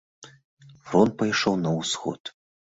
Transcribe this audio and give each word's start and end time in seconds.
Фронт 0.87 1.13
пайшоў 1.21 1.61
на 1.67 1.77
ўсход. 1.79 2.37